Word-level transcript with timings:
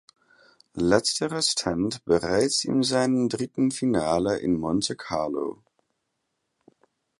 Letzterer 0.77 1.43
stand 1.43 2.03
bereits 2.05 2.65
in 2.65 2.81
seinem 2.81 3.29
dritten 3.29 3.69
Finale 3.69 4.39
in 4.39 4.55
Monte 4.55 4.95
Carlo. 4.95 5.61